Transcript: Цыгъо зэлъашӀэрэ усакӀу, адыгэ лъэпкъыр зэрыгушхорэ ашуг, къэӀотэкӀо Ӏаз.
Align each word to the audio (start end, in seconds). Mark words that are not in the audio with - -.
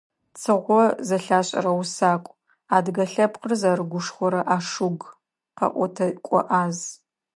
Цыгъо 0.39 0.81
зэлъашӀэрэ 1.07 1.71
усакӀу, 1.81 2.39
адыгэ 2.75 3.05
лъэпкъыр 3.11 3.51
зэрыгушхорэ 3.61 4.41
ашуг, 4.55 4.99
къэӀотэкӀо 5.57 6.39
Ӏаз. 6.49 6.77